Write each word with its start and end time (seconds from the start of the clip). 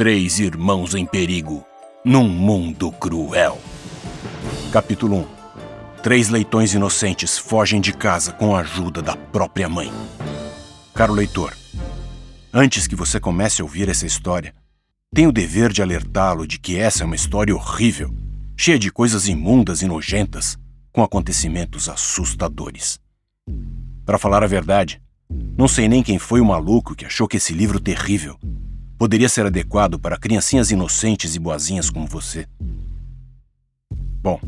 Três 0.00 0.38
irmãos 0.38 0.94
em 0.94 1.04
perigo, 1.04 1.62
num 2.02 2.26
mundo 2.26 2.90
cruel. 2.90 3.60
Capítulo 4.72 5.28
1 5.94 6.00
Três 6.02 6.30
leitões 6.30 6.72
inocentes 6.72 7.36
fogem 7.36 7.82
de 7.82 7.92
casa 7.92 8.32
com 8.32 8.56
a 8.56 8.60
ajuda 8.60 9.02
da 9.02 9.14
própria 9.14 9.68
mãe. 9.68 9.92
Caro 10.94 11.12
leitor, 11.12 11.54
antes 12.50 12.86
que 12.86 12.96
você 12.96 13.20
comece 13.20 13.60
a 13.60 13.64
ouvir 13.66 13.90
essa 13.90 14.06
história, 14.06 14.54
tenho 15.14 15.28
o 15.28 15.32
dever 15.32 15.70
de 15.70 15.82
alertá-lo 15.82 16.46
de 16.46 16.58
que 16.58 16.78
essa 16.78 17.02
é 17.02 17.06
uma 17.06 17.14
história 17.14 17.54
horrível, 17.54 18.10
cheia 18.56 18.78
de 18.78 18.90
coisas 18.90 19.28
imundas 19.28 19.82
e 19.82 19.86
nojentas, 19.86 20.56
com 20.90 21.02
acontecimentos 21.02 21.90
assustadores. 21.90 22.98
Para 24.06 24.16
falar 24.16 24.42
a 24.42 24.46
verdade, 24.46 24.98
não 25.58 25.68
sei 25.68 25.90
nem 25.90 26.02
quem 26.02 26.18
foi 26.18 26.40
o 26.40 26.46
maluco 26.46 26.94
que 26.94 27.04
achou 27.04 27.28
que 27.28 27.36
esse 27.36 27.52
livro 27.52 27.78
terrível 27.78 28.38
poderia 29.00 29.30
ser 29.30 29.46
adequado 29.46 29.98
para 29.98 30.18
criancinhas 30.18 30.70
inocentes 30.70 31.34
e 31.34 31.38
boazinhas 31.38 31.88
como 31.88 32.06
você. 32.06 32.46
Bom, 34.20 34.38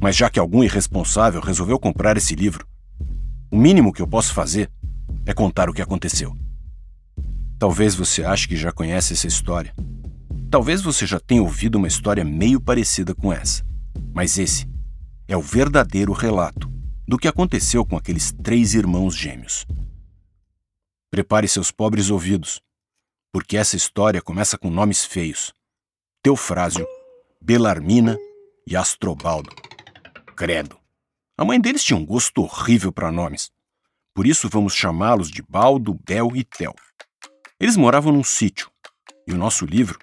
mas 0.00 0.16
já 0.16 0.30
que 0.30 0.38
algum 0.38 0.64
irresponsável 0.64 1.42
resolveu 1.42 1.78
comprar 1.78 2.16
esse 2.16 2.34
livro, 2.34 2.66
o 3.50 3.56
mínimo 3.58 3.92
que 3.92 4.00
eu 4.00 4.06
posso 4.08 4.32
fazer 4.32 4.70
é 5.26 5.34
contar 5.34 5.68
o 5.68 5.74
que 5.74 5.82
aconteceu. 5.82 6.34
Talvez 7.58 7.94
você 7.94 8.24
ache 8.24 8.48
que 8.48 8.56
já 8.56 8.72
conhece 8.72 9.12
essa 9.12 9.26
história. 9.26 9.74
Talvez 10.50 10.80
você 10.80 11.06
já 11.06 11.20
tenha 11.20 11.42
ouvido 11.42 11.76
uma 11.76 11.86
história 11.86 12.24
meio 12.24 12.62
parecida 12.62 13.14
com 13.14 13.30
essa. 13.30 13.62
Mas 14.14 14.38
esse 14.38 14.66
é 15.28 15.36
o 15.36 15.42
verdadeiro 15.42 16.14
relato 16.14 16.72
do 17.06 17.18
que 17.18 17.28
aconteceu 17.28 17.84
com 17.84 17.98
aqueles 17.98 18.32
três 18.42 18.72
irmãos 18.72 19.14
gêmeos. 19.14 19.66
Prepare 21.10 21.46
seus 21.46 21.70
pobres 21.70 22.08
ouvidos, 22.08 22.58
porque 23.32 23.56
essa 23.56 23.74
história 23.74 24.20
começa 24.20 24.58
com 24.58 24.70
nomes 24.70 25.04
feios: 25.04 25.52
Teofrásio, 26.22 26.86
Belarmina 27.40 28.18
e 28.68 28.76
Astrobaldo. 28.76 29.50
Credo. 30.36 30.76
A 31.36 31.44
mãe 31.44 31.58
deles 31.58 31.82
tinha 31.82 31.96
um 31.96 32.04
gosto 32.04 32.42
horrível 32.42 32.92
para 32.92 33.10
nomes. 33.10 33.50
Por 34.14 34.26
isso 34.26 34.48
vamos 34.48 34.74
chamá-los 34.74 35.30
de 35.30 35.42
Baldo, 35.42 35.98
Bel 36.06 36.36
e 36.36 36.44
Tel. 36.44 36.74
Eles 37.58 37.76
moravam 37.76 38.12
num 38.12 38.22
sítio, 38.22 38.70
e 39.26 39.32
o 39.32 39.38
nosso 39.38 39.64
livro 39.64 39.98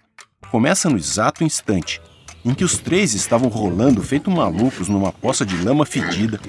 começa 0.49 0.89
no 0.89 0.97
exato 0.97 1.43
instante 1.43 2.01
em 2.43 2.53
que 2.53 2.63
os 2.63 2.77
três 2.77 3.13
estavam 3.13 3.49
rolando 3.49 4.01
feito 4.01 4.31
malucos 4.31 4.87
numa 4.87 5.11
poça 5.11 5.45
de 5.45 5.57
lama 5.57 5.85
fedida, 5.85 6.39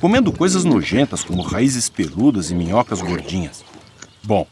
comendo 0.00 0.32
coisas 0.32 0.64
nojentas 0.64 1.22
como 1.22 1.42
raízes 1.42 1.88
peludas 1.88 2.50
e 2.50 2.54
minhocas 2.54 3.00
gordinhas. 3.00 3.64
Bom, 4.22 4.46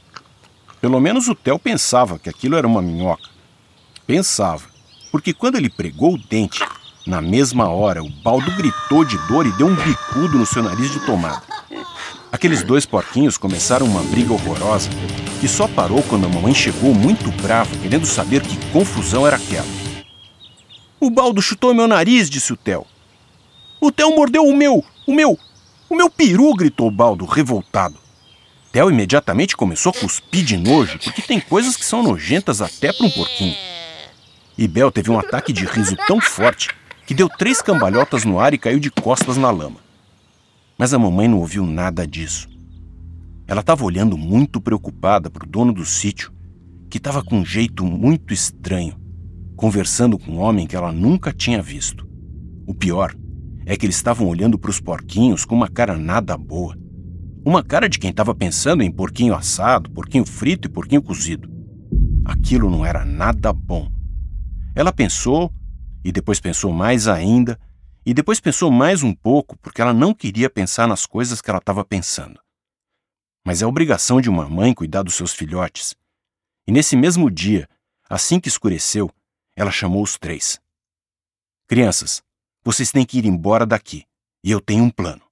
pelo 0.86 1.00
menos 1.00 1.26
o 1.26 1.34
Theo 1.34 1.58
pensava 1.58 2.16
que 2.16 2.30
aquilo 2.30 2.54
era 2.54 2.64
uma 2.64 2.80
minhoca. 2.80 3.28
Pensava, 4.06 4.62
porque 5.10 5.34
quando 5.34 5.56
ele 5.56 5.68
pregou 5.68 6.14
o 6.14 6.16
dente, 6.16 6.64
na 7.04 7.20
mesma 7.20 7.68
hora 7.68 8.04
o 8.04 8.08
baldo 8.22 8.52
gritou 8.52 9.04
de 9.04 9.18
dor 9.26 9.48
e 9.48 9.52
deu 9.54 9.66
um 9.66 9.74
bicudo 9.74 10.38
no 10.38 10.46
seu 10.46 10.62
nariz 10.62 10.92
de 10.92 11.04
tomada. 11.04 11.42
Aqueles 12.30 12.62
dois 12.62 12.86
porquinhos 12.86 13.36
começaram 13.36 13.84
uma 13.84 14.00
briga 14.00 14.32
horrorosa 14.32 14.88
que 15.40 15.48
só 15.48 15.66
parou 15.66 16.04
quando 16.04 16.26
a 16.26 16.28
mamãe 16.28 16.54
chegou 16.54 16.94
muito 16.94 17.32
brava, 17.42 17.76
querendo 17.78 18.06
saber 18.06 18.40
que 18.42 18.70
confusão 18.70 19.26
era 19.26 19.34
aquela. 19.34 19.66
O 21.00 21.10
baldo 21.10 21.42
chutou 21.42 21.74
meu 21.74 21.88
nariz, 21.88 22.30
disse 22.30 22.52
o 22.52 22.56
Theo. 22.56 22.86
O 23.80 23.90
Theo 23.90 24.14
mordeu 24.14 24.44
o 24.44 24.56
meu, 24.56 24.84
o 25.04 25.12
meu, 25.12 25.36
o 25.90 25.96
meu 25.96 26.08
peru, 26.08 26.54
gritou 26.54 26.86
o 26.86 26.92
baldo, 26.92 27.24
revoltado. 27.24 28.05
Theo 28.76 28.90
imediatamente 28.90 29.56
começou 29.56 29.88
a 29.88 29.98
cuspir 29.98 30.44
de 30.44 30.54
nojo, 30.54 30.98
porque 30.98 31.22
tem 31.22 31.40
coisas 31.40 31.78
que 31.78 31.84
são 31.86 32.02
nojentas 32.02 32.60
até 32.60 32.92
para 32.92 33.06
um 33.06 33.10
porquinho. 33.10 33.56
E 34.58 34.68
Bel 34.68 34.92
teve 34.92 35.10
um 35.10 35.18
ataque 35.18 35.50
de 35.50 35.64
riso 35.64 35.96
tão 36.06 36.20
forte 36.20 36.68
que 37.06 37.14
deu 37.14 37.26
três 37.26 37.62
cambalhotas 37.62 38.26
no 38.26 38.38
ar 38.38 38.52
e 38.52 38.58
caiu 38.58 38.78
de 38.78 38.90
costas 38.90 39.38
na 39.38 39.50
lama. 39.50 39.78
Mas 40.76 40.92
a 40.92 40.98
mamãe 40.98 41.26
não 41.26 41.38
ouviu 41.38 41.64
nada 41.64 42.06
disso. 42.06 42.50
Ela 43.46 43.62
estava 43.62 43.82
olhando 43.82 44.14
muito 44.14 44.60
preocupada 44.60 45.30
para 45.30 45.46
o 45.46 45.48
dono 45.48 45.72
do 45.72 45.86
sítio, 45.86 46.30
que 46.90 46.98
estava 46.98 47.24
com 47.24 47.38
um 47.38 47.46
jeito 47.46 47.82
muito 47.82 48.34
estranho, 48.34 48.94
conversando 49.56 50.18
com 50.18 50.32
um 50.32 50.38
homem 50.38 50.66
que 50.66 50.76
ela 50.76 50.92
nunca 50.92 51.32
tinha 51.32 51.62
visto. 51.62 52.06
O 52.66 52.74
pior 52.74 53.16
é 53.64 53.74
que 53.74 53.86
eles 53.86 53.96
estavam 53.96 54.28
olhando 54.28 54.58
para 54.58 54.70
os 54.70 54.80
porquinhos 54.80 55.46
com 55.46 55.54
uma 55.54 55.66
cara 55.66 55.96
nada 55.96 56.36
boa. 56.36 56.76
Uma 57.46 57.62
cara 57.62 57.88
de 57.88 58.00
quem 58.00 58.10
estava 58.10 58.34
pensando 58.34 58.82
em 58.82 58.90
porquinho 58.90 59.32
assado, 59.32 59.88
porquinho 59.92 60.26
frito 60.26 60.66
e 60.66 60.68
porquinho 60.68 61.00
cozido. 61.00 61.48
Aquilo 62.24 62.68
não 62.68 62.84
era 62.84 63.04
nada 63.04 63.52
bom. 63.52 63.88
Ela 64.74 64.92
pensou, 64.92 65.54
e 66.04 66.10
depois 66.10 66.40
pensou 66.40 66.72
mais 66.72 67.06
ainda, 67.06 67.56
e 68.04 68.12
depois 68.12 68.40
pensou 68.40 68.68
mais 68.68 69.04
um 69.04 69.14
pouco, 69.14 69.56
porque 69.58 69.80
ela 69.80 69.94
não 69.94 70.12
queria 70.12 70.50
pensar 70.50 70.88
nas 70.88 71.06
coisas 71.06 71.40
que 71.40 71.48
ela 71.48 71.60
estava 71.60 71.84
pensando. 71.84 72.40
Mas 73.46 73.62
é 73.62 73.66
obrigação 73.66 74.20
de 74.20 74.28
uma 74.28 74.48
mãe 74.48 74.74
cuidar 74.74 75.04
dos 75.04 75.14
seus 75.14 75.32
filhotes. 75.32 75.94
E 76.66 76.72
nesse 76.72 76.96
mesmo 76.96 77.30
dia, 77.30 77.68
assim 78.10 78.40
que 78.40 78.48
escureceu, 78.48 79.08
ela 79.54 79.70
chamou 79.70 80.02
os 80.02 80.18
três. 80.18 80.60
Crianças, 81.68 82.24
vocês 82.64 82.90
têm 82.90 83.06
que 83.06 83.18
ir 83.18 83.24
embora 83.24 83.64
daqui, 83.64 84.04
e 84.42 84.50
eu 84.50 84.60
tenho 84.60 84.82
um 84.82 84.90
plano. 84.90 85.25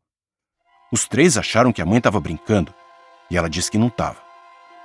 Os 0.94 1.08
três 1.08 1.36
acharam 1.36 1.72
que 1.72 1.82
a 1.82 1.84
mãe 1.84 1.98
estava 1.98 2.20
brincando 2.20 2.72
e 3.28 3.36
ela 3.36 3.50
disse 3.50 3.68
que 3.68 3.76
não 3.76 3.88
estava. 3.88 4.18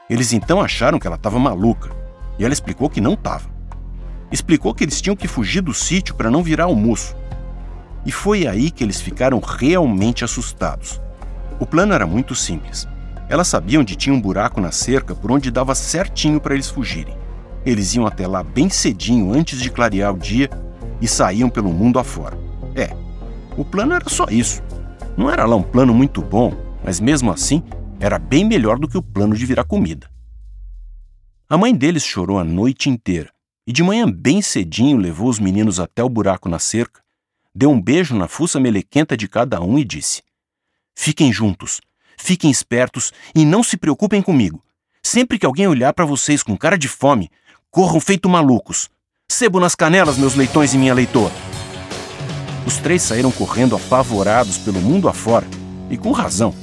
Eles 0.09 0.33
então 0.33 0.59
acharam 0.59 0.97
que 0.97 1.05
ela 1.05 1.17
estava 1.17 1.37
maluca 1.37 1.91
e 2.39 2.43
ela 2.43 2.51
explicou 2.51 2.89
que 2.89 2.99
não 2.99 3.13
estava. 3.13 3.47
Explicou 4.31 4.73
que 4.73 4.83
eles 4.83 4.99
tinham 4.99 5.15
que 5.15 5.27
fugir 5.27 5.61
do 5.61 5.71
sítio 5.71 6.15
para 6.15 6.31
não 6.31 6.41
virar 6.41 6.63
almoço. 6.63 7.15
E 8.07 8.11
foi 8.11 8.47
aí 8.47 8.71
que 8.71 8.83
eles 8.83 8.99
ficaram 8.99 9.39
realmente 9.39 10.23
assustados. 10.25 10.99
O 11.59 11.65
plano 11.67 11.93
era 11.93 12.07
muito 12.07 12.33
simples. 12.33 12.87
Elas 13.29 13.47
sabiam 13.47 13.83
onde 13.83 13.95
tinha 13.95 14.15
um 14.15 14.19
buraco 14.19 14.59
na 14.59 14.71
cerca 14.71 15.13
por 15.13 15.31
onde 15.31 15.51
dava 15.51 15.75
certinho 15.75 16.41
para 16.41 16.55
eles 16.55 16.71
fugirem. 16.71 17.15
Eles 17.63 17.93
iam 17.93 18.07
até 18.07 18.25
lá 18.25 18.41
bem 18.41 18.67
cedinho 18.67 19.31
antes 19.31 19.61
de 19.61 19.69
clarear 19.69 20.15
o 20.15 20.17
dia 20.17 20.49
e 20.99 21.07
saíam 21.07 21.51
pelo 21.51 21.71
mundo 21.71 21.99
afora. 21.99 22.35
É, 22.75 22.89
o 23.55 23.63
plano 23.63 23.93
era 23.93 24.09
só 24.09 24.25
isso. 24.27 24.67
Não 25.19 25.29
era 25.29 25.43
lá 25.43 25.57
um 25.57 25.61
plano 25.61 25.93
muito 25.93 26.21
bom, 26.21 26.53
mas 26.81 27.01
mesmo 27.01 27.29
assim 27.29 27.61
era 27.99 28.17
bem 28.17 28.45
melhor 28.45 28.79
do 28.79 28.87
que 28.87 28.97
o 28.97 29.03
plano 29.03 29.35
de 29.35 29.45
virar 29.45 29.65
comida. 29.65 30.09
A 31.49 31.57
mãe 31.57 31.75
deles 31.75 32.05
chorou 32.05 32.39
a 32.39 32.43
noite 32.45 32.89
inteira 32.89 33.29
e 33.67 33.73
de 33.73 33.83
manhã 33.83 34.09
bem 34.09 34.41
cedinho 34.41 34.95
levou 34.95 35.27
os 35.27 35.37
meninos 35.37 35.77
até 35.77 36.01
o 36.01 36.07
buraco 36.07 36.47
na 36.47 36.57
cerca, 36.57 37.01
deu 37.53 37.69
um 37.69 37.81
beijo 37.81 38.15
na 38.15 38.29
fuça 38.29 38.61
melequenta 38.61 39.17
de 39.17 39.27
cada 39.27 39.59
um 39.59 39.77
e 39.77 39.83
disse: 39.83 40.23
Fiquem 40.95 41.33
juntos, 41.33 41.81
fiquem 42.17 42.49
espertos 42.49 43.11
e 43.35 43.43
não 43.43 43.61
se 43.61 43.75
preocupem 43.75 44.21
comigo. 44.21 44.63
Sempre 45.03 45.37
que 45.37 45.45
alguém 45.45 45.67
olhar 45.67 45.91
para 45.91 46.05
vocês 46.05 46.41
com 46.41 46.55
cara 46.55 46.77
de 46.77 46.87
fome, 46.87 47.29
corram 47.69 47.99
feito 47.99 48.29
malucos. 48.29 48.89
Sebo 49.29 49.59
nas 49.59 49.75
canelas, 49.75 50.17
meus 50.17 50.35
leitões 50.35 50.73
e 50.73 50.77
minha 50.77 50.93
leitora. 50.93 51.33
Os 52.69 52.77
três 52.77 53.01
saíram 53.01 53.31
correndo 53.31 53.75
apavorados 53.75 54.59
pelo 54.59 54.79
mundo 54.79 55.09
afora, 55.09 55.47
e 55.89 55.97
com 55.97 56.11
razão. 56.11 56.53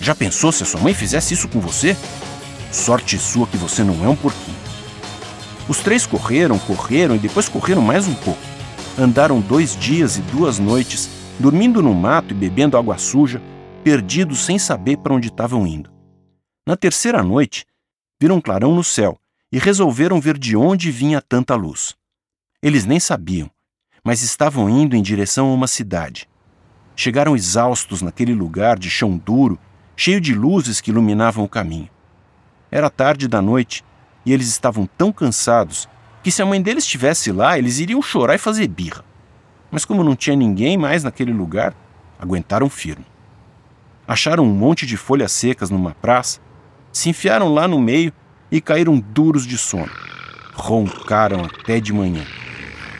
Já 0.00 0.14
pensou 0.14 0.52
se 0.52 0.62
a 0.62 0.66
sua 0.66 0.80
mãe 0.80 0.94
fizesse 0.94 1.34
isso 1.34 1.48
com 1.48 1.58
você? 1.58 1.96
Sorte 2.70 3.18
sua 3.18 3.44
que 3.44 3.56
você 3.56 3.82
não 3.82 4.04
é 4.04 4.08
um 4.08 4.14
porquinho. 4.14 4.56
Os 5.68 5.80
três 5.80 6.06
correram, 6.06 6.60
correram 6.60 7.16
e 7.16 7.18
depois 7.18 7.48
correram 7.48 7.82
mais 7.82 8.06
um 8.06 8.14
pouco. 8.14 8.40
Andaram 8.96 9.40
dois 9.40 9.76
dias 9.76 10.16
e 10.16 10.20
duas 10.20 10.60
noites, 10.60 11.10
dormindo 11.40 11.82
no 11.82 11.92
mato 11.92 12.32
e 12.32 12.36
bebendo 12.36 12.76
água 12.76 12.96
suja, 12.96 13.42
perdidos 13.82 14.38
sem 14.44 14.60
saber 14.60 14.98
para 14.98 15.12
onde 15.12 15.26
estavam 15.26 15.66
indo. 15.66 15.90
Na 16.64 16.76
terceira 16.76 17.20
noite, 17.20 17.66
viram 18.20 18.36
um 18.36 18.40
clarão 18.40 18.76
no 18.76 18.84
céu 18.84 19.18
e 19.50 19.58
resolveram 19.58 20.20
ver 20.20 20.38
de 20.38 20.56
onde 20.56 20.92
vinha 20.92 21.20
tanta 21.20 21.56
luz. 21.56 21.96
Eles 22.62 22.84
nem 22.84 23.00
sabiam, 23.00 23.50
mas 24.08 24.22
estavam 24.22 24.70
indo 24.70 24.96
em 24.96 25.02
direção 25.02 25.50
a 25.50 25.52
uma 25.52 25.66
cidade. 25.66 26.26
Chegaram 26.96 27.36
exaustos 27.36 28.00
naquele 28.00 28.32
lugar 28.32 28.78
de 28.78 28.88
chão 28.88 29.18
duro, 29.18 29.58
cheio 29.94 30.18
de 30.18 30.34
luzes 30.34 30.80
que 30.80 30.90
iluminavam 30.90 31.44
o 31.44 31.48
caminho. 31.48 31.90
Era 32.70 32.88
tarde 32.88 33.28
da 33.28 33.42
noite 33.42 33.84
e 34.24 34.32
eles 34.32 34.48
estavam 34.48 34.88
tão 34.96 35.12
cansados 35.12 35.86
que, 36.22 36.30
se 36.30 36.40
a 36.40 36.46
mãe 36.46 36.62
deles 36.62 36.84
estivesse 36.84 37.30
lá, 37.30 37.58
eles 37.58 37.80
iriam 37.80 38.00
chorar 38.00 38.36
e 38.36 38.38
fazer 38.38 38.66
birra. 38.68 39.04
Mas, 39.70 39.84
como 39.84 40.02
não 40.02 40.16
tinha 40.16 40.34
ninguém 40.34 40.78
mais 40.78 41.04
naquele 41.04 41.34
lugar, 41.34 41.74
aguentaram 42.18 42.70
firme. 42.70 43.04
Acharam 44.06 44.44
um 44.44 44.54
monte 44.54 44.86
de 44.86 44.96
folhas 44.96 45.32
secas 45.32 45.68
numa 45.68 45.94
praça, 45.94 46.40
se 46.90 47.10
enfiaram 47.10 47.52
lá 47.52 47.68
no 47.68 47.78
meio 47.78 48.10
e 48.50 48.58
caíram 48.58 48.98
duros 48.98 49.46
de 49.46 49.58
sono. 49.58 49.92
Roncaram 50.54 51.44
até 51.44 51.78
de 51.78 51.92
manhã. 51.92 52.24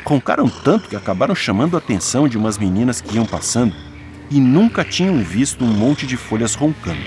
Roncaram 0.09 0.49
tanto 0.49 0.89
que 0.89 0.97
acabaram 0.97 1.35
chamando 1.35 1.75
a 1.75 1.79
atenção 1.79 2.27
de 2.27 2.39
umas 2.39 2.57
meninas 2.57 2.99
que 2.99 3.17
iam 3.17 3.27
passando 3.27 3.77
e 4.31 4.41
nunca 4.41 4.83
tinham 4.83 5.23
visto 5.23 5.63
um 5.63 5.69
monte 5.69 6.07
de 6.07 6.17
folhas 6.17 6.55
roncando, 6.55 7.03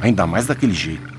ainda 0.00 0.28
mais 0.28 0.46
daquele 0.46 0.72
jeito. 0.72 1.12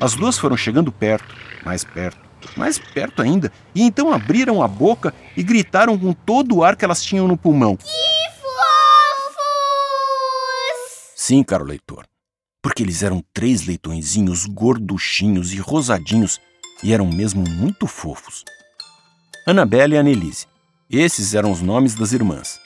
As 0.00 0.16
duas 0.16 0.36
foram 0.36 0.56
chegando 0.56 0.90
perto, 0.90 1.36
mais 1.64 1.84
perto, 1.84 2.18
mais 2.56 2.80
perto 2.80 3.22
ainda, 3.22 3.52
e 3.72 3.80
então 3.80 4.12
abriram 4.12 4.60
a 4.60 4.66
boca 4.66 5.14
e 5.36 5.42
gritaram 5.44 5.96
com 5.96 6.12
todo 6.12 6.56
o 6.56 6.64
ar 6.64 6.74
que 6.74 6.84
elas 6.84 7.00
tinham 7.00 7.28
no 7.28 7.36
pulmão. 7.36 7.76
Que 7.76 7.84
fofos! 8.40 9.36
Sim, 11.14 11.44
caro 11.44 11.64
leitor, 11.64 12.04
porque 12.60 12.82
eles 12.82 13.04
eram 13.04 13.22
três 13.32 13.64
leitõezinhos 13.64 14.46
gorduchinhos 14.46 15.52
e 15.52 15.58
rosadinhos 15.58 16.40
e 16.82 16.92
eram 16.92 17.06
mesmo 17.06 17.48
muito 17.48 17.86
fofos. 17.86 18.44
Annabelle 19.50 19.94
e 19.94 19.96
Annelise. 19.96 20.46
Esses 20.90 21.32
eram 21.32 21.50
os 21.50 21.62
nomes 21.62 21.94
das 21.94 22.12
irmãs. 22.12 22.60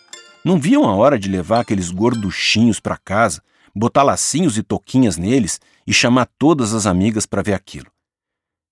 Não 0.44 0.58
viam 0.58 0.82
a 0.82 0.92
hora 0.92 1.16
de 1.16 1.28
levar 1.28 1.60
aqueles 1.60 1.92
gorduchinhos 1.92 2.80
para 2.80 2.96
casa, 2.96 3.40
botar 3.72 4.02
lacinhos 4.02 4.58
e 4.58 4.64
toquinhas 4.64 5.16
neles 5.16 5.60
e 5.86 5.94
chamar 5.94 6.28
todas 6.36 6.74
as 6.74 6.84
amigas 6.84 7.24
para 7.24 7.40
ver 7.40 7.54
aquilo. 7.54 7.86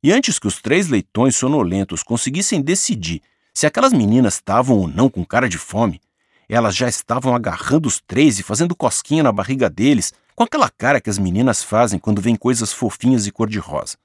E 0.03 0.11
antes 0.11 0.41
que 0.41 0.49
os 0.49 0.61
três 0.61 0.89
leitões 0.89 1.37
sonolentos 1.37 2.03
conseguissem 2.03 2.61
decidir 2.61 3.23
se 3.55 3.65
aquelas 3.65 3.93
meninas 3.93 4.35
estavam 4.35 4.77
ou 4.77 4.89
não 4.89 5.09
com 5.09 5.25
cara 5.25 5.49
de 5.49 5.57
fome, 5.57 6.01
elas 6.49 6.75
já 6.75 6.89
estavam 6.89 7.33
agarrando 7.33 7.87
os 7.87 8.01
três 8.05 8.41
e 8.41 8.43
fazendo 8.43 8.75
cosquinha 8.75 9.23
na 9.23 9.31
barriga 9.31 9.71
deles, 9.71 10.13
com 10.35 10.43
aquela 10.43 10.69
cara 10.69 11.01
que 11.01 11.11
as 11.11 11.17
meninas 11.17 11.63
fazem 11.63 12.01
quando 12.01 12.21
vêm 12.21 12.35
coisas 12.35 12.73
fofinhas 12.73 13.29
e 13.29 13.31
cor-de-rosa. 13.31 13.97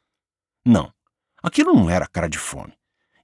Não, 0.64 0.94
aquilo 1.42 1.74
não 1.74 1.90
era 1.90 2.06
cara 2.06 2.30
de 2.30 2.38
fome. 2.38 2.72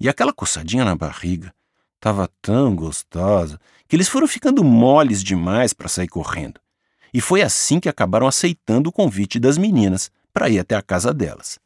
E 0.02 0.10
aquela 0.10 0.34
coçadinha 0.34 0.84
na 0.84 0.96
barriga 0.96 1.54
estava 1.98 2.28
tão 2.42 2.76
gostosa 2.76 3.62
que 3.88 3.96
eles 3.96 4.10
foram 4.10 4.28
ficando 4.28 4.64
moles 4.64 5.24
demais 5.24 5.74
para 5.74 5.88
sair 5.88 6.08
correndo. 6.08 6.60
E 7.14 7.22
foi 7.22 7.44
assim 7.44 7.80
que 7.80 7.88
acabaram 7.88 8.26
aceitando 8.26 8.90
o 8.90 8.92
convite 8.92 9.40
das 9.40 9.60
meninas 9.60 10.10
para 10.34 10.50
ir 10.50 10.58
até 10.58 10.76
a 10.76 10.82
casa 10.82 11.14
delas. 11.14 11.60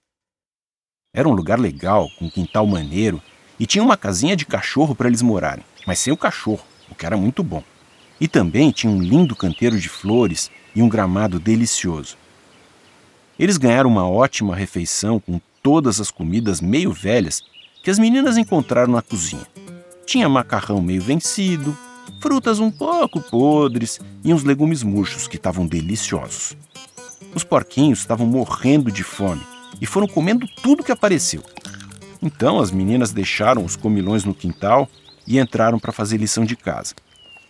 Era 1.14 1.30
um 1.30 1.32
lugar 1.32 1.58
legal, 1.58 2.10
com 2.20 2.30
quintal 2.30 2.68
maneiro, 2.68 3.24
e 3.58 3.66
tinha 3.66 3.82
uma 3.82 3.96
casinha 3.96 4.36
de 4.36 4.46
cachorro 4.46 4.94
para 4.94 5.08
eles 5.08 5.22
morarem, 5.22 5.64
mas 5.88 6.00
sem 6.00 6.12
o 6.12 6.18
cachorro, 6.18 6.66
o 6.92 6.96
que 6.96 7.06
era 7.06 7.16
muito 7.16 7.42
bom. 7.42 7.64
E 8.20 8.28
também 8.28 8.70
tinha 8.70 8.92
um 8.92 9.02
lindo 9.02 9.34
canteiro 9.34 9.80
de 9.80 9.88
flores 9.88 10.52
e 10.76 10.82
um 10.82 10.90
gramado 10.90 11.40
delicioso. 11.40 12.18
Eles 13.40 13.56
ganharam 13.56 13.90
uma 13.90 14.06
ótima 14.06 14.58
refeição 14.58 15.22
com 15.22 15.40
todas 15.64 16.02
as 16.02 16.12
comidas 16.12 16.60
meio 16.60 16.92
velhas 16.92 17.42
que 17.86 17.92
as 17.92 18.00
meninas 18.00 18.36
encontraram 18.36 18.92
na 18.92 19.02
cozinha. 19.04 19.46
Tinha 20.08 20.28
macarrão 20.28 20.82
meio 20.82 21.04
vencido, 21.04 21.78
frutas 22.20 22.58
um 22.58 22.72
pouco 22.72 23.22
podres 23.22 24.00
e 24.24 24.34
uns 24.34 24.44
legumes 24.44 24.82
murchos 24.82 25.28
que 25.28 25.36
estavam 25.36 25.68
deliciosos. 25.68 26.58
Os 27.36 27.44
porquinhos 27.44 28.00
estavam 28.00 28.26
morrendo 28.26 28.92
de 28.92 29.04
fome 29.04 29.44
e 29.80 29.86
foram 29.86 30.08
comendo 30.08 30.48
tudo 30.64 30.84
que 30.84 30.92
apareceu. 30.92 31.44
Então 32.24 32.60
as 32.60 32.72
meninas 32.72 33.12
deixaram 33.12 33.64
os 33.64 33.76
comilões 33.76 34.24
no 34.24 34.34
quintal 34.34 34.90
e 35.28 35.38
entraram 35.38 35.78
para 35.78 35.92
fazer 35.92 36.18
lição 36.18 36.44
de 36.44 36.56
casa. 36.56 36.96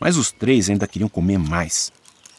Mas 0.01 0.17
os 0.17 0.33
três 0.33 0.69
ainda 0.69 0.85
queriam 0.85 1.07
comer 1.07 1.39
mais. 1.39 1.93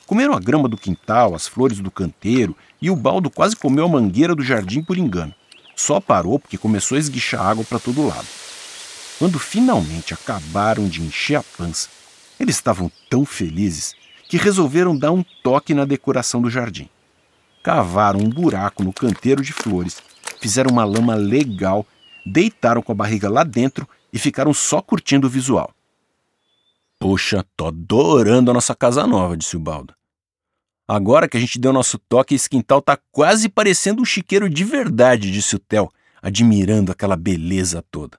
Comeram 0.06 0.34
a 0.34 0.38
grama 0.38 0.68
do 0.68 0.76
quintal, 0.76 1.34
as 1.34 1.48
flores 1.48 1.80
do 1.80 1.90
canteiro 1.90 2.54
e 2.78 2.90
o 2.90 2.96
baldo 2.96 3.30
quase 3.30 3.56
comeu 3.56 3.86
a 3.86 3.88
mangueira 3.88 4.34
do 4.34 4.42
jardim 4.42 4.82
por 4.82 4.98
engano. 4.98 5.34
Só 5.76 6.00
parou 6.00 6.38
porque 6.40 6.58
começou 6.58 6.96
a 6.96 6.98
esguichar 6.98 7.46
água 7.46 7.64
para 7.64 7.78
todo 7.78 8.06
lado. 8.06 8.26
Quando 9.18 9.38
finalmente 9.38 10.12
acabaram 10.12 10.88
de 10.88 11.00
encher 11.02 11.36
a 11.36 11.42
pança, 11.42 11.88
eles 12.40 12.56
estavam 12.56 12.90
tão 13.08 13.24
felizes 13.24 13.94
que 14.28 14.36
resolveram 14.36 14.98
dar 14.98 15.12
um 15.12 15.24
toque 15.44 15.72
na 15.72 15.84
decoração 15.84 16.42
do 16.42 16.50
jardim 16.50 16.88
cavaram 17.66 18.20
um 18.20 18.30
buraco 18.30 18.84
no 18.84 18.92
canteiro 18.92 19.42
de 19.42 19.52
flores, 19.52 20.00
fizeram 20.40 20.70
uma 20.70 20.84
lama 20.84 21.16
legal, 21.16 21.84
deitaram 22.24 22.80
com 22.80 22.92
a 22.92 22.94
barriga 22.94 23.28
lá 23.28 23.42
dentro 23.42 23.88
e 24.12 24.20
ficaram 24.20 24.54
só 24.54 24.80
curtindo 24.80 25.26
o 25.26 25.30
visual. 25.30 25.74
Poxa, 26.96 27.44
tô 27.56 27.66
adorando 27.66 28.52
a 28.52 28.54
nossa 28.54 28.72
casa 28.72 29.04
nova, 29.04 29.36
disse 29.36 29.56
o 29.56 29.58
Baldo. 29.58 29.92
Agora 30.88 31.28
que 31.28 31.36
a 31.36 31.40
gente 31.40 31.58
deu 31.58 31.72
nosso 31.72 31.98
toque, 31.98 32.34
esse 32.34 32.48
quintal 32.48 32.80
tá 32.80 32.96
quase 33.10 33.48
parecendo 33.48 34.02
um 34.02 34.04
chiqueiro 34.04 34.48
de 34.48 34.64
verdade, 34.64 35.32
disse 35.32 35.56
o 35.56 35.58
Theo, 35.58 35.90
admirando 36.22 36.92
aquela 36.92 37.16
beleza 37.16 37.84
toda. 37.90 38.18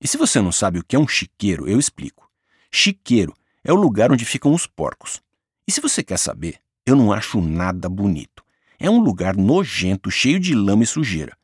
E 0.00 0.06
se 0.06 0.16
você 0.16 0.40
não 0.40 0.52
sabe 0.52 0.78
o 0.78 0.84
que 0.84 0.94
é 0.94 0.98
um 0.98 1.08
chiqueiro, 1.08 1.68
eu 1.68 1.78
explico. 1.78 2.30
Chiqueiro 2.70 3.34
é 3.64 3.72
o 3.72 3.76
lugar 3.76 4.12
onde 4.12 4.24
ficam 4.24 4.54
os 4.54 4.66
porcos. 4.66 5.20
E 5.66 5.72
se 5.72 5.80
você 5.80 6.02
quer 6.02 6.18
saber, 6.18 6.60
eu 6.84 6.94
não 6.94 7.12
acho 7.12 7.40
nada 7.40 7.88
bonito. 7.88 8.44
É 8.78 8.88
um 8.88 9.00
lugar 9.00 9.36
nojento, 9.36 10.10
cheio 10.10 10.38
de 10.38 10.54
lama 10.54 10.84
e 10.84 10.86
sujeira. 10.86 11.36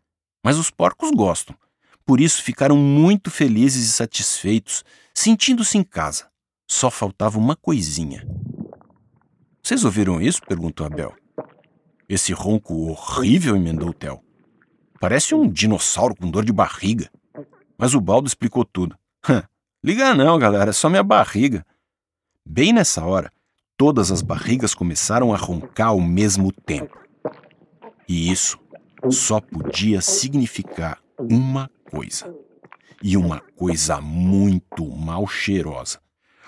Mas 0.45 0.59
os 0.59 0.71
porcos 0.71 1.11
gostam. 1.11 1.57
Por 2.05 2.21
isso 2.21 2.43
ficaram 2.43 2.77
muito 2.77 3.31
felizes 3.31 3.89
e 3.89 3.93
satisfeitos, 3.93 4.85
sentindo-se 5.15 5.79
em 5.79 5.83
casa. 5.83 6.29
Só 6.69 6.91
faltava 6.91 7.39
uma 7.39 7.57
coisinha. 7.57 8.27
Vocês 9.73 9.87
ouviram 9.87 10.21
isso? 10.21 10.43
perguntou 10.47 10.85
Abel. 10.85 11.15
Esse 12.07 12.35
ronco 12.35 12.91
horrível, 12.91 13.57
emendou 13.57 13.89
o 13.89 13.95
Theo. 13.95 14.21
Parece 15.01 15.35
um 15.35 15.49
dinossauro 15.49 16.15
com 16.15 16.31
dor 16.31 16.45
de 16.45 16.53
barriga. 16.53 17.11
Mas 17.79 17.95
o 17.95 18.01
Baldo 18.03 18.27
explicou 18.27 18.67
tudo. 18.67 18.95
Liga 19.83 20.15
não, 20.15 20.39
galera, 20.39 20.69
é 20.69 20.73
só 20.75 20.91
minha 20.91 21.03
barriga. 21.03 21.65
Bem 22.45 22.71
nessa 22.71 23.03
hora, 23.07 23.33
todas 23.75 24.13
as 24.13 24.21
barrigas 24.21 24.75
começaram 24.75 25.33
a 25.33 25.39
roncar 25.39 25.89
ao 25.89 26.01
mesmo 26.03 26.53
tempo. 26.53 27.01
E 28.07 28.31
isso 28.31 28.59
só 29.09 29.41
podia 29.41 30.03
significar 30.03 30.99
uma 31.19 31.71
coisa. 31.91 32.31
E 33.03 33.17
uma 33.17 33.41
coisa 33.57 34.03
muito 34.03 34.87
mal 34.87 35.27
cheirosa. 35.27 35.99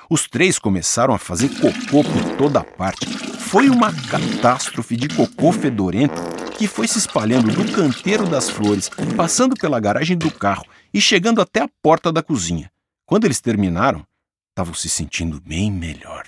Os 0.09 0.29
três 0.29 0.59
começaram 0.59 1.15
a 1.15 1.19
fazer 1.19 1.49
cocô 1.61 2.05
por 2.05 2.37
toda 2.37 2.63
parte. 2.63 3.07
Foi 3.39 3.69
uma 3.69 3.93
catástrofe 3.93 4.97
de 4.97 5.09
cocô 5.09 5.53
fedorento 5.53 6.21
que 6.59 6.67
foi 6.67 6.87
se 6.87 6.99
espalhando 6.99 7.53
do 7.53 7.73
canteiro 7.73 8.29
das 8.29 8.49
flores, 8.49 8.89
passando 9.17 9.55
pela 9.57 9.81
garagem 9.81 10.17
do 10.17 10.31
carro 10.31 10.65
e 10.93 11.01
chegando 11.01 11.41
até 11.41 11.61
a 11.61 11.71
porta 11.83 12.13
da 12.13 12.23
cozinha. 12.23 12.71
Quando 13.07 13.25
eles 13.25 13.41
terminaram, 13.41 14.07
estavam 14.51 14.75
se 14.75 14.89
sentindo 14.89 15.41
bem 15.41 15.71
melhor. 15.71 16.25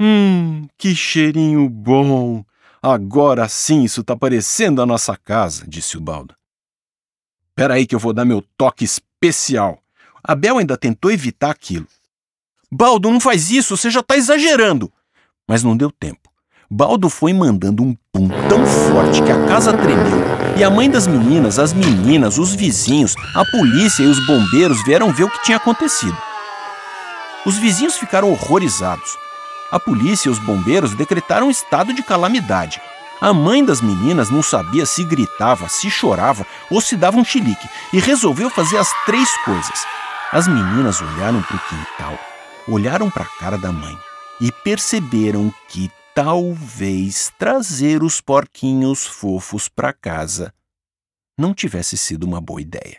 Hum, 0.00 0.66
que 0.76 0.94
cheirinho 0.94 1.68
bom! 1.68 2.44
Agora 2.80 3.48
sim 3.48 3.82
isso 3.82 4.04
tá 4.04 4.16
parecendo 4.16 4.80
a 4.80 4.86
nossa 4.86 5.16
casa, 5.16 5.64
disse 5.66 5.96
o 5.96 6.00
Baldo. 6.00 6.34
Espera 7.48 7.74
aí 7.74 7.86
que 7.86 7.94
eu 7.94 7.98
vou 7.98 8.12
dar 8.12 8.24
meu 8.24 8.40
toque 8.56 8.84
especial. 8.84 9.82
Abel 10.22 10.58
ainda 10.58 10.76
tentou 10.76 11.10
evitar 11.10 11.50
aquilo. 11.50 11.86
Baldo, 12.70 13.10
não 13.10 13.20
faz 13.20 13.50
isso, 13.50 13.76
você 13.76 13.90
já 13.90 14.02
tá 14.02 14.16
exagerando! 14.16 14.92
Mas 15.48 15.62
não 15.62 15.76
deu 15.76 15.90
tempo. 15.90 16.28
Baldo 16.70 17.08
foi 17.08 17.32
mandando 17.32 17.82
um 17.82 17.96
pum 18.12 18.28
tão 18.48 18.66
forte 18.66 19.22
que 19.22 19.32
a 19.32 19.46
casa 19.46 19.72
tremeu. 19.72 20.18
E 20.58 20.62
a 20.62 20.68
mãe 20.68 20.90
das 20.90 21.06
meninas, 21.06 21.58
as 21.58 21.72
meninas, 21.72 22.36
os 22.36 22.54
vizinhos, 22.54 23.14
a 23.34 23.42
polícia 23.44 24.02
e 24.02 24.06
os 24.06 24.24
bombeiros 24.26 24.84
vieram 24.84 25.10
ver 25.10 25.24
o 25.24 25.30
que 25.30 25.42
tinha 25.42 25.56
acontecido. 25.56 26.16
Os 27.46 27.56
vizinhos 27.56 27.96
ficaram 27.96 28.30
horrorizados. 28.30 29.16
A 29.72 29.80
polícia 29.80 30.28
e 30.28 30.32
os 30.32 30.38
bombeiros 30.38 30.94
decretaram 30.94 31.48
estado 31.50 31.94
de 31.94 32.02
calamidade. 32.02 32.82
A 33.20 33.32
mãe 33.32 33.64
das 33.64 33.80
meninas 33.80 34.28
não 34.28 34.42
sabia 34.42 34.84
se 34.84 35.02
gritava, 35.04 35.68
se 35.68 35.90
chorava 35.90 36.46
ou 36.70 36.80
se 36.82 36.96
dava 36.96 37.16
um 37.16 37.24
chilique 37.24 37.68
e 37.92 37.98
resolveu 37.98 38.50
fazer 38.50 38.76
as 38.76 38.92
três 39.06 39.28
coisas. 39.44 39.86
As 40.30 40.46
meninas 40.46 41.00
olharam 41.00 41.42
para 41.42 41.56
o 41.56 41.68
quintal, 41.70 42.18
olharam 42.68 43.10
para 43.10 43.22
a 43.22 43.38
cara 43.38 43.56
da 43.56 43.72
mãe 43.72 43.96
e 44.38 44.52
perceberam 44.52 45.50
que 45.70 45.90
talvez 46.14 47.32
trazer 47.38 48.02
os 48.02 48.20
porquinhos 48.20 49.06
fofos 49.06 49.70
para 49.70 49.90
casa 49.90 50.52
não 51.38 51.54
tivesse 51.54 51.96
sido 51.96 52.24
uma 52.24 52.42
boa 52.42 52.60
ideia. 52.60 52.98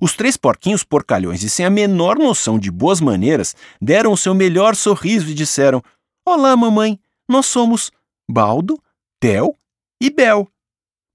Os 0.00 0.12
três 0.12 0.36
porquinhos 0.36 0.84
porcalhões 0.84 1.42
e 1.42 1.50
sem 1.50 1.66
a 1.66 1.70
menor 1.70 2.16
noção 2.16 2.56
de 2.56 2.70
boas 2.70 3.00
maneiras 3.00 3.56
deram 3.82 4.12
o 4.12 4.16
seu 4.16 4.32
melhor 4.32 4.76
sorriso 4.76 5.28
e 5.28 5.34
disseram: 5.34 5.82
Olá, 6.24 6.56
mamãe, 6.56 7.00
nós 7.28 7.46
somos 7.46 7.90
Baldo, 8.30 8.80
Tel 9.18 9.56
e 10.00 10.08
Bel. 10.08 10.46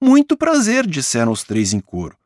Muito 0.03 0.35
prazer, 0.35 0.85
disseram 0.85 1.31
os 1.31 1.45
três 1.45 1.71
em 1.71 1.79
coro. 1.79 2.17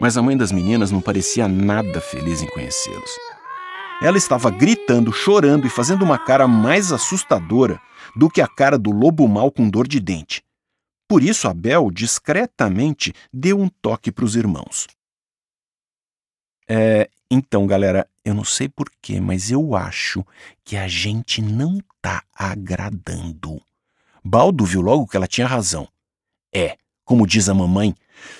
Mas 0.00 0.16
a 0.16 0.22
mãe 0.22 0.36
das 0.36 0.50
meninas 0.50 0.90
não 0.90 1.00
parecia 1.00 1.46
nada 1.46 2.00
feliz 2.00 2.42
em 2.42 2.48
conhecê-los. 2.48 3.10
Ela 4.02 4.16
estava 4.16 4.50
gritando, 4.50 5.12
chorando 5.12 5.66
e 5.66 5.70
fazendo 5.70 6.02
uma 6.02 6.18
cara 6.18 6.48
mais 6.48 6.90
assustadora 6.90 7.78
do 8.16 8.30
que 8.30 8.40
a 8.40 8.48
cara 8.48 8.78
do 8.78 8.90
lobo 8.90 9.28
mau 9.28 9.50
com 9.52 9.68
dor 9.68 9.86
de 9.86 10.00
dente. 10.00 10.42
Por 11.06 11.22
isso, 11.22 11.46
Abel 11.46 11.90
discretamente 11.90 13.12
deu 13.32 13.60
um 13.60 13.68
toque 13.68 14.10
para 14.10 14.24
os 14.24 14.36
irmãos. 14.36 14.86
É, 16.66 17.10
então, 17.30 17.66
galera, 17.66 18.08
eu 18.24 18.32
não 18.32 18.44
sei 18.44 18.68
porquê, 18.68 19.20
mas 19.20 19.50
eu 19.50 19.74
acho 19.74 20.24
que 20.64 20.76
a 20.76 20.88
gente 20.88 21.42
não 21.42 21.78
tá 22.00 22.22
agradando. 22.34 23.60
Baldo 24.24 24.64
viu 24.64 24.80
logo 24.80 25.06
que 25.06 25.16
ela 25.16 25.26
tinha 25.26 25.46
razão. 25.46 25.88
É, 26.54 26.76
como 27.04 27.26
diz 27.26 27.48
a 27.48 27.54
mamãe, 27.54 27.94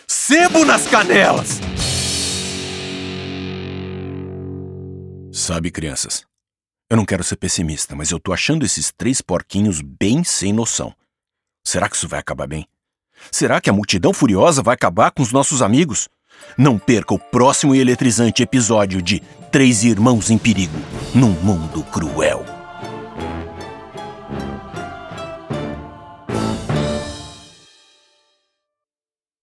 Sebo 0.07 0.65
nas 0.65 0.87
canelas! 0.87 1.61
Sabe, 5.33 5.71
crianças, 5.71 6.25
eu 6.91 6.97
não 6.97 7.05
quero 7.05 7.23
ser 7.23 7.37
pessimista, 7.37 7.95
mas 7.95 8.11
eu 8.11 8.19
tô 8.19 8.33
achando 8.33 8.65
esses 8.65 8.93
três 8.97 9.21
porquinhos 9.21 9.81
bem 9.81 10.25
sem 10.25 10.53
noção. 10.53 10.93
Será 11.65 11.89
que 11.89 11.97
isso 11.97 12.09
vai 12.09 12.19
acabar 12.19 12.47
bem? 12.47 12.67
Será 13.31 13.61
que 13.61 13.71
a 13.71 13.73
multidão 13.73 14.13
furiosa 14.13 14.63
vai 14.63 14.75
acabar 14.75 15.11
com 15.11 15.23
os 15.23 15.33
nossos 15.33 15.63
amigos? 15.63 16.09
Não 16.57 16.79
perca 16.79 17.15
o 17.15 17.19
próximo 17.19 17.75
e 17.75 17.81
eletrizante 17.81 18.43
episódio 18.43 19.01
de 19.01 19.21
Três 19.53 19.85
Irmãos 19.85 20.31
em 20.31 20.39
Perigo 20.39 20.79
num 21.15 21.31
Mundo 21.31 21.83
Cruel. 21.85 22.60